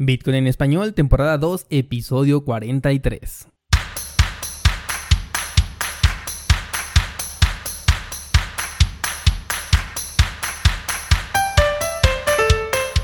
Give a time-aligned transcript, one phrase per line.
[0.00, 3.48] Bitcoin en español, temporada 2, episodio 43.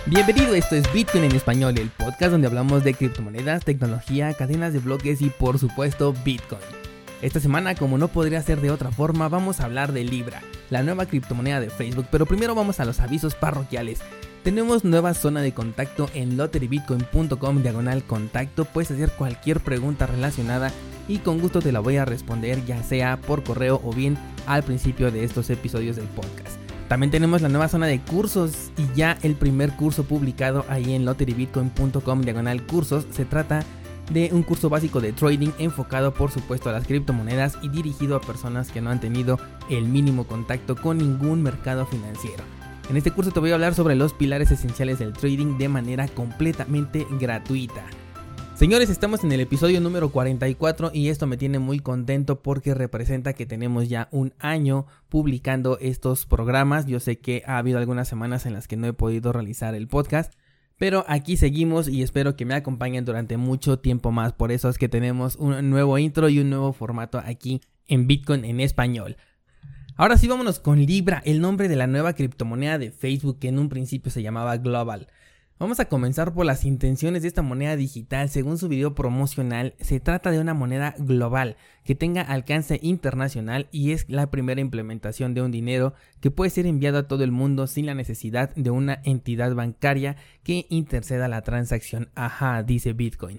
[0.07, 4.79] Bienvenido, esto es Bitcoin en español, el podcast donde hablamos de criptomonedas, tecnología, cadenas de
[4.79, 6.63] bloques y por supuesto Bitcoin.
[7.22, 10.85] Esta semana, como no podría ser de otra forma, vamos a hablar de Libra, la
[10.85, 14.01] nueva criptomoneda de Facebook, pero primero vamos a los avisos parroquiales.
[14.45, 18.66] Tenemos nueva zona de contacto en lotterybitcoin.com diagonal contacto.
[18.66, 20.70] Puedes hacer cualquier pregunta relacionada
[21.09, 24.62] y con gusto te la voy a responder ya sea por correo o bien al
[24.62, 26.59] principio de estos episodios del podcast.
[26.89, 31.06] También tenemos la nueva zona de cursos y ya el primer curso publicado ahí en
[31.06, 33.06] lotterybitcoin.com diagonal cursos.
[33.12, 33.65] Se trata
[34.12, 38.20] de un curso básico de trading enfocado por supuesto a las criptomonedas y dirigido a
[38.20, 39.39] personas que no han tenido
[39.70, 42.45] el mínimo contacto con ningún mercado financiero.
[42.91, 46.06] En este curso te voy a hablar sobre los pilares esenciales del trading de manera
[46.06, 47.83] completamente gratuita.
[48.55, 53.33] Señores, estamos en el episodio número 44 y esto me tiene muy contento porque representa
[53.33, 56.86] que tenemos ya un año publicando estos programas.
[56.86, 59.89] Yo sé que ha habido algunas semanas en las que no he podido realizar el
[59.89, 60.34] podcast,
[60.77, 64.34] pero aquí seguimos y espero que me acompañen durante mucho tiempo más.
[64.34, 68.44] Por eso es que tenemos un nuevo intro y un nuevo formato aquí en Bitcoin
[68.44, 69.16] en español.
[69.97, 73.61] Ahora sí vámonos con Libra, el nombre de la nueva criptomoneda de Facebook que en
[73.61, 75.06] un principio se llamaba Global.
[75.61, 78.28] Vamos a comenzar por las intenciones de esta moneda digital.
[78.28, 83.92] Según su video promocional, se trata de una moneda global que tenga alcance internacional y
[83.92, 87.69] es la primera implementación de un dinero que puede ser enviado a todo el mundo
[87.69, 92.11] sin la necesidad de una entidad bancaria que interceda la transacción.
[92.17, 93.39] Ajá, dice Bitcoin.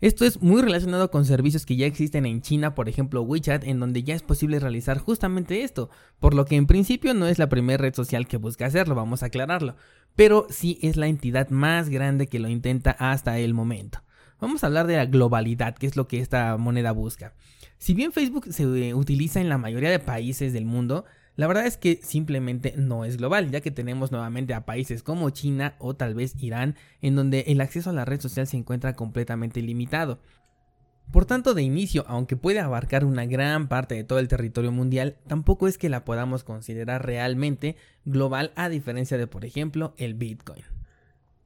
[0.00, 3.80] Esto es muy relacionado con servicios que ya existen en China, por ejemplo WeChat, en
[3.80, 7.48] donde ya es posible realizar justamente esto, por lo que en principio no es la
[7.48, 9.74] primera red social que busca hacerlo, vamos a aclararlo,
[10.14, 14.00] pero sí es la entidad más grande que lo intenta hasta el momento.
[14.40, 17.34] Vamos a hablar de la globalidad, que es lo que esta moneda busca.
[17.78, 21.06] Si bien Facebook se utiliza en la mayoría de países del mundo,
[21.38, 25.30] la verdad es que simplemente no es global, ya que tenemos nuevamente a países como
[25.30, 28.94] China o tal vez Irán, en donde el acceso a la red social se encuentra
[28.94, 30.18] completamente limitado.
[31.12, 35.14] Por tanto, de inicio, aunque puede abarcar una gran parte de todo el territorio mundial,
[35.28, 40.64] tampoco es que la podamos considerar realmente global a diferencia de, por ejemplo, el Bitcoin.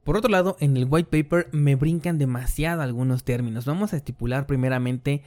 [0.03, 3.65] Por otro lado, en el white paper me brincan demasiado algunos términos.
[3.65, 5.21] Vamos a estipular primeramente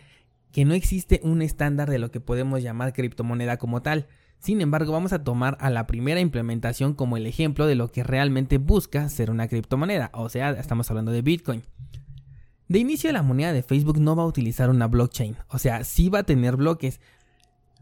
[0.50, 4.08] que no existe un estándar de lo que podemos llamar criptomoneda como tal.
[4.46, 8.04] Sin embargo, vamos a tomar a la primera implementación como el ejemplo de lo que
[8.04, 11.64] realmente busca ser una criptomoneda, o sea, estamos hablando de Bitcoin.
[12.68, 16.10] De inicio, la moneda de Facebook no va a utilizar una blockchain, o sea, sí
[16.10, 17.00] va a tener bloques,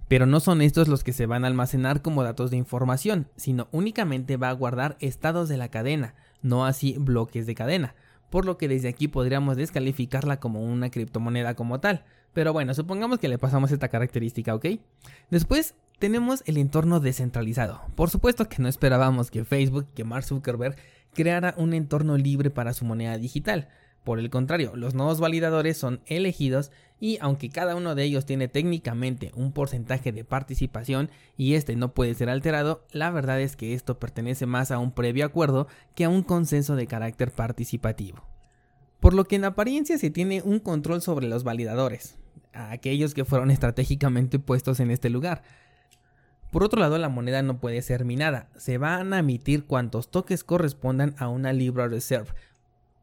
[0.09, 3.69] pero no son estos los que se van a almacenar como datos de información, sino
[3.71, 7.95] únicamente va a guardar estados de la cadena, no así bloques de cadena,
[8.31, 12.07] por lo que desde aquí podríamos descalificarla como una criptomoneda como tal.
[12.33, 14.67] Pero bueno, supongamos que le pasamos esta característica, ¿ok?
[15.31, 17.81] Después tenemos el entorno descentralizado.
[17.95, 20.77] Por supuesto que no esperábamos que Facebook, que Mark Zuckerberg,
[21.15, 23.69] creara un entorno libre para su moneda digital.
[24.05, 28.49] Por el contrario, los nuevos validadores son elegidos y aunque cada uno de ellos tiene
[28.49, 33.73] técnicamente un porcentaje de participación y este no puede ser alterado, la verdad es que
[33.73, 38.27] esto pertenece más a un previo acuerdo que a un consenso de carácter participativo.
[39.01, 42.17] Por lo que en apariencia se tiene un control sobre los validadores,
[42.53, 45.43] aquellos que fueron estratégicamente puestos en este lugar,
[46.55, 50.45] por otro lado, la moneda no puede ser minada, se van a emitir cuantos toques
[50.45, 52.29] correspondan a una Libra Reserve,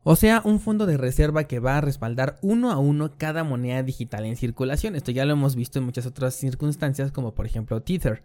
[0.04, 3.84] o sea, un fondo de reserva que va a respaldar uno a uno cada moneda
[3.84, 4.96] digital en circulación.
[4.96, 8.24] Esto ya lo hemos visto en muchas otras circunstancias, como por ejemplo Tether.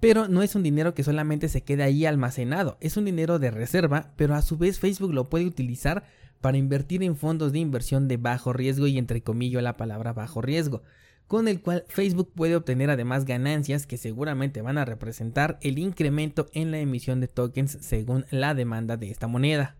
[0.00, 3.50] Pero no es un dinero que solamente se quede ahí almacenado, es un dinero de
[3.50, 6.04] reserva, pero a su vez Facebook lo puede utilizar
[6.40, 10.40] para invertir en fondos de inversión de bajo riesgo y entre comillas la palabra bajo
[10.40, 10.82] riesgo
[11.26, 16.46] con el cual Facebook puede obtener además ganancias que seguramente van a representar el incremento
[16.52, 19.76] en la emisión de tokens según la demanda de esta moneda.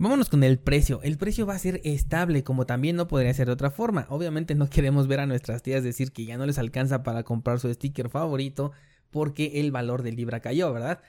[0.00, 1.00] Vámonos con el precio.
[1.02, 4.06] El precio va a ser estable, como también no podría ser de otra forma.
[4.10, 7.58] Obviamente no queremos ver a nuestras tías decir que ya no les alcanza para comprar
[7.58, 8.70] su sticker favorito
[9.10, 11.00] porque el valor del Libra cayó, ¿verdad?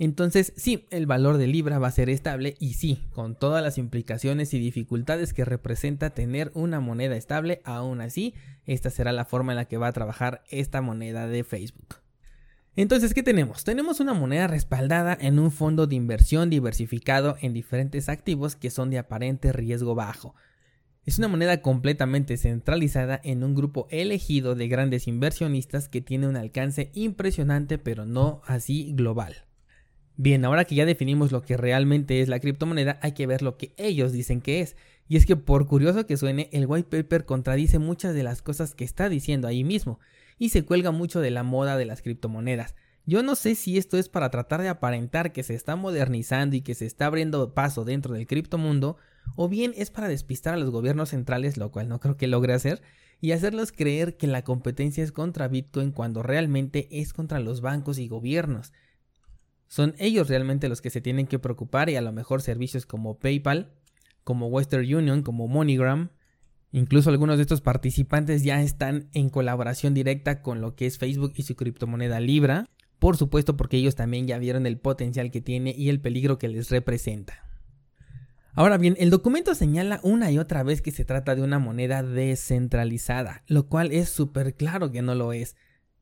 [0.00, 3.76] Entonces, sí, el valor de Libra va a ser estable y sí, con todas las
[3.76, 8.32] implicaciones y dificultades que representa tener una moneda estable, aún así,
[8.64, 11.96] esta será la forma en la que va a trabajar esta moneda de Facebook.
[12.76, 13.62] Entonces, ¿qué tenemos?
[13.62, 18.88] Tenemos una moneda respaldada en un fondo de inversión diversificado en diferentes activos que son
[18.88, 20.34] de aparente riesgo bajo.
[21.04, 26.36] Es una moneda completamente centralizada en un grupo elegido de grandes inversionistas que tiene un
[26.36, 29.49] alcance impresionante pero no así global.
[30.16, 33.56] Bien, ahora que ya definimos lo que realmente es la criptomoneda, hay que ver lo
[33.56, 34.76] que ellos dicen que es.
[35.08, 38.74] Y es que por curioso que suene, el white paper contradice muchas de las cosas
[38.74, 39.98] que está diciendo ahí mismo,
[40.38, 42.76] y se cuelga mucho de la moda de las criptomonedas.
[43.06, 46.60] Yo no sé si esto es para tratar de aparentar que se está modernizando y
[46.60, 48.98] que se está abriendo paso dentro del criptomundo,
[49.36, 52.52] o bien es para despistar a los gobiernos centrales, lo cual no creo que logre
[52.52, 52.82] hacer,
[53.20, 57.98] y hacerlos creer que la competencia es contra Bitcoin cuando realmente es contra los bancos
[57.98, 58.72] y gobiernos.
[59.70, 63.20] Son ellos realmente los que se tienen que preocupar y a lo mejor servicios como
[63.20, 63.70] PayPal,
[64.24, 66.10] como Western Union, como MoneyGram,
[66.72, 71.34] incluso algunos de estos participantes ya están en colaboración directa con lo que es Facebook
[71.36, 72.68] y su criptomoneda Libra,
[72.98, 76.48] por supuesto porque ellos también ya vieron el potencial que tiene y el peligro que
[76.48, 77.44] les representa.
[78.54, 82.02] Ahora bien, el documento señala una y otra vez que se trata de una moneda
[82.02, 85.54] descentralizada, lo cual es súper claro que no lo es.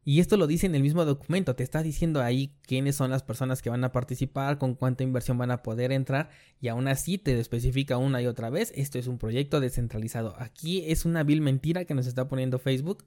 [0.04, 3.22] Y esto lo dice en el mismo documento, te está diciendo ahí quiénes son las
[3.22, 6.30] personas que van a participar, con cuánta inversión van a poder entrar
[6.60, 10.34] y aún así te especifica una y otra vez, esto es un proyecto descentralizado.
[10.38, 13.04] Aquí es una vil mentira que nos está poniendo Facebook.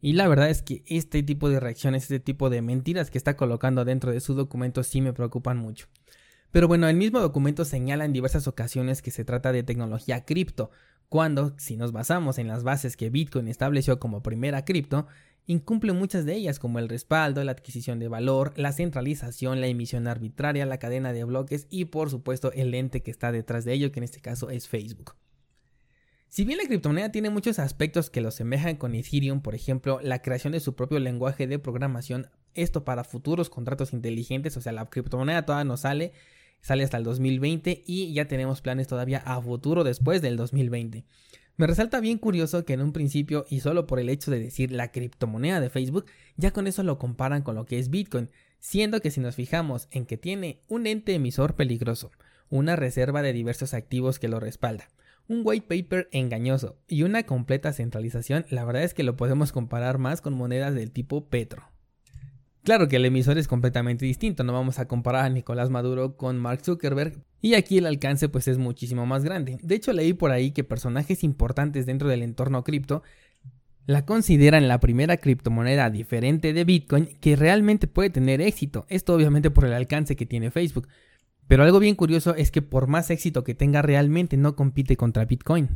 [0.00, 3.36] Y la verdad es que este tipo de reacciones, este tipo de mentiras que está
[3.36, 5.86] colocando dentro de su documento sí me preocupan mucho.
[6.50, 10.70] Pero bueno, el mismo documento señala en diversas ocasiones que se trata de tecnología cripto,
[11.08, 15.06] cuando, si nos basamos en las bases que Bitcoin estableció como primera cripto,
[15.46, 20.06] incumple muchas de ellas como el respaldo, la adquisición de valor, la centralización, la emisión
[20.06, 23.92] arbitraria, la cadena de bloques y por supuesto el ente que está detrás de ello,
[23.92, 25.14] que en este caso es Facebook.
[26.28, 30.20] Si bien la criptomoneda tiene muchos aspectos que lo semejan con Ethereum, por ejemplo, la
[30.20, 34.86] creación de su propio lenguaje de programación, esto para futuros contratos inteligentes, o sea, la
[34.86, 36.12] criptomoneda todavía no sale,
[36.64, 41.04] sale hasta el 2020 y ya tenemos planes todavía a futuro después del 2020.
[41.58, 44.72] Me resalta bien curioso que en un principio, y solo por el hecho de decir
[44.72, 46.06] la criptomoneda de Facebook,
[46.38, 48.30] ya con eso lo comparan con lo que es Bitcoin,
[48.60, 52.10] siendo que si nos fijamos en que tiene un ente emisor peligroso,
[52.48, 54.88] una reserva de diversos activos que lo respalda,
[55.28, 59.98] un white paper engañoso y una completa centralización, la verdad es que lo podemos comparar
[59.98, 61.73] más con monedas del tipo Petro.
[62.64, 66.38] Claro que el emisor es completamente distinto, no vamos a comparar a Nicolás Maduro con
[66.38, 69.58] Mark Zuckerberg, y aquí el alcance pues es muchísimo más grande.
[69.62, 73.02] De hecho leí por ahí que personajes importantes dentro del entorno cripto
[73.84, 78.86] la consideran la primera criptomoneda diferente de Bitcoin que realmente puede tener éxito.
[78.88, 80.88] Esto obviamente por el alcance que tiene Facebook.
[81.46, 85.26] Pero algo bien curioso es que por más éxito que tenga realmente no compite contra
[85.26, 85.68] Bitcoin.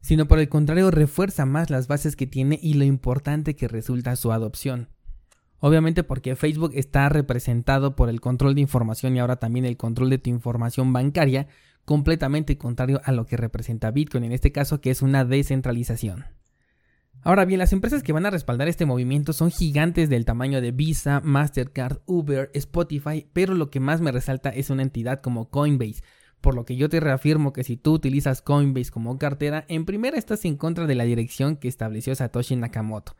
[0.00, 4.16] Sino por el contrario refuerza más las bases que tiene y lo importante que resulta
[4.16, 4.88] su adopción.
[5.60, 10.10] Obviamente porque Facebook está representado por el control de información y ahora también el control
[10.10, 11.48] de tu información bancaria,
[11.84, 16.26] completamente contrario a lo que representa Bitcoin, en este caso que es una descentralización.
[17.22, 20.70] Ahora bien, las empresas que van a respaldar este movimiento son gigantes del tamaño de
[20.70, 26.04] Visa, Mastercard, Uber, Spotify, pero lo que más me resalta es una entidad como Coinbase,
[26.40, 30.16] por lo que yo te reafirmo que si tú utilizas Coinbase como cartera, en primera
[30.16, 33.16] estás en contra de la dirección que estableció Satoshi Nakamoto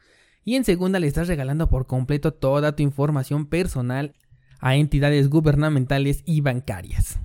[0.49, 4.15] y en segunda le estás regalando por completo toda tu información personal
[4.61, 7.21] a entidades gubernamentales y bancarias.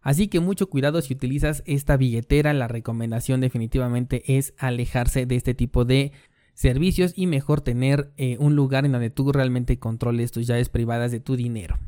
[0.00, 5.54] Así que mucho cuidado si utilizas esta billetera, la recomendación definitivamente es alejarse de este
[5.54, 6.10] tipo de
[6.52, 11.12] servicios y mejor tener eh, un lugar en donde tú realmente controles tus llaves privadas
[11.12, 11.78] de tu dinero.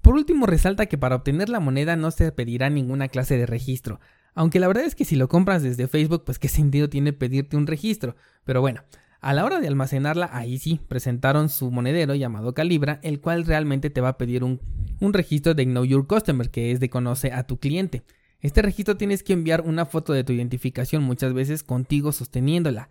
[0.00, 4.00] Por último, resalta que para obtener la moneda no se pedirá ninguna clase de registro,
[4.34, 7.56] aunque la verdad es que si lo compras desde Facebook, pues qué sentido tiene pedirte
[7.56, 8.82] un registro, pero bueno,
[9.20, 13.90] a la hora de almacenarla, ahí sí, presentaron su monedero llamado Calibra, el cual realmente
[13.90, 14.60] te va a pedir un,
[15.00, 18.04] registro de Know Your Customer, que es de conoce a tu cliente.
[18.40, 22.90] Este registro tienes que enviar una foto de tu identificación muchas veces contigo sosteniéndola.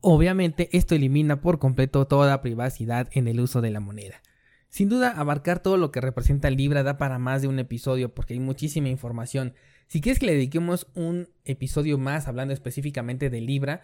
[0.00, 4.20] Obviamente esto elimina por completo toda privacidad en el uso de la moneda.
[4.68, 8.34] Sin duda, abarcar todo lo que representa Libra da para más de un episodio porque
[8.34, 9.54] hay muchísima información.
[9.86, 13.82] Si quieres que le dediquemos un episodio más hablando específicamente de Libra,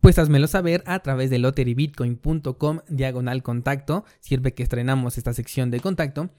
[0.00, 5.80] pues házmelo saber a través de lotterybitcoin.com diagonal contacto, sirve que estrenamos esta sección de
[5.80, 6.30] contacto.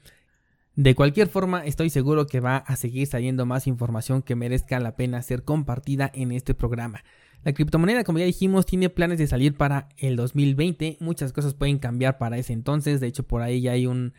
[0.76, 4.96] De cualquier forma, estoy seguro que va a seguir saliendo más información que merezca la
[4.96, 7.02] pena ser compartida en este programa.
[7.44, 10.98] La criptomoneda, como ya dijimos, tiene planes de salir para el 2020.
[11.00, 13.00] Muchas cosas pueden cambiar para ese entonces.
[13.00, 14.12] De hecho, por ahí ya hay un,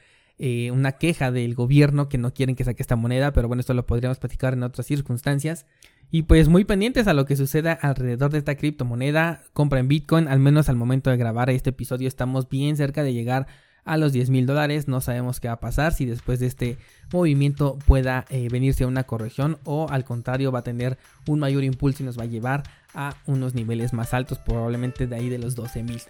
[0.43, 3.31] eh, una queja del gobierno que no quieren que saque esta moneda.
[3.31, 5.67] Pero bueno, esto lo podríamos platicar en otras circunstancias.
[6.09, 10.27] Y pues muy pendientes a lo que suceda alrededor de esta criptomoneda, compra en Bitcoin,
[10.27, 13.45] al menos al momento de grabar este episodio estamos bien cerca de llegar
[13.85, 16.77] a los 10 mil dólares, no sabemos qué va a pasar, si después de este
[17.13, 21.63] movimiento pueda eh, venirse a una corrección o al contrario va a tener un mayor
[21.63, 25.39] impulso y nos va a llevar a unos niveles más altos, probablemente de ahí de
[25.39, 26.01] los 12 mil.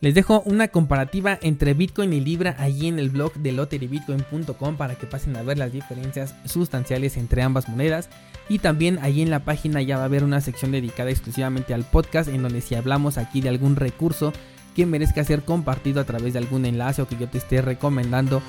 [0.00, 4.94] Les dejo una comparativa entre Bitcoin y Libra allí en el blog de lotterybitcoin.com para
[4.94, 8.08] que pasen a ver las diferencias sustanciales entre ambas monedas.
[8.48, 11.82] Y también allí en la página ya va a haber una sección dedicada exclusivamente al
[11.82, 14.32] podcast en donde si hablamos aquí de algún recurso
[14.76, 18.40] que merezca ser compartido a través de algún enlace o que yo te esté recomendando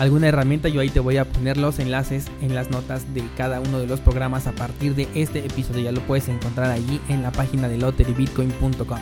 [0.00, 3.60] alguna herramienta, yo ahí te voy a poner los enlaces en las notas de cada
[3.60, 5.82] uno de los programas a partir de este episodio.
[5.82, 8.98] Ya lo puedes encontrar allí en la página de lotterybitcoin.com.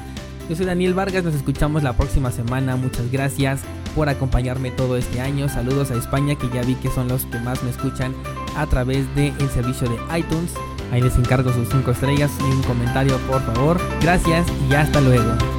[0.49, 2.77] Yo soy Daniel Vargas, nos escuchamos la próxima semana.
[2.77, 3.63] Muchas gracias
[3.97, 5.49] por acompañarme todo este año.
[5.49, 8.15] Saludos a España, que ya vi que son los que más me escuchan
[8.57, 10.53] a través del servicio de iTunes.
[10.93, 13.81] Ahí les encargo sus 5 estrellas y un comentario, por favor.
[14.01, 15.56] Gracias y hasta luego.